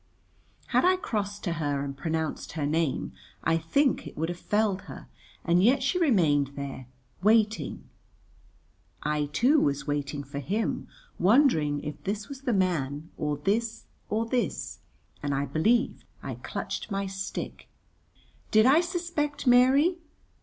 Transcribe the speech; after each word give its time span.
Had 0.69 0.83
I 0.83 0.95
crossed 0.95 1.43
to 1.43 1.53
her 1.61 1.83
and 1.83 1.95
pronounced 1.95 2.53
her 2.53 2.65
name 2.65 3.13
I 3.43 3.57
think 3.59 4.07
it 4.07 4.17
would 4.17 4.29
have 4.29 4.39
felled 4.39 4.81
her, 4.89 5.07
and 5.45 5.61
yet 5.63 5.83
she 5.83 5.99
remained 5.99 6.53
there, 6.55 6.87
waiting. 7.21 7.83
I, 9.03 9.25
too, 9.27 9.59
was 9.59 9.85
waiting 9.85 10.23
for 10.23 10.39
him, 10.39 10.87
wondering 11.19 11.83
if 11.83 12.03
this 12.03 12.29
was 12.29 12.41
the 12.41 12.51
man, 12.51 13.11
or 13.15 13.37
this, 13.37 13.83
or 14.09 14.25
this, 14.25 14.79
and 15.21 15.35
I 15.35 15.45
believe 15.45 16.03
I 16.23 16.33
clutched 16.33 16.89
my 16.89 17.05
stick. 17.05 17.67
Did 18.49 18.65
I 18.65 18.81
suspect 18.81 19.45
Mary? 19.45 19.99